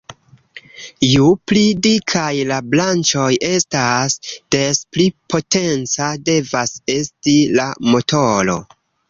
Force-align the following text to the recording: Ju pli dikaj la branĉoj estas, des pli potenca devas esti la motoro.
Ju 1.07 1.25
pli 1.49 1.61
dikaj 1.87 2.31
la 2.51 2.57
branĉoj 2.69 3.27
estas, 3.49 4.17
des 4.57 4.81
pli 4.97 5.07
potenca 5.35 6.09
devas 6.31 6.75
esti 6.97 7.37
la 7.61 7.69
motoro. 7.93 8.59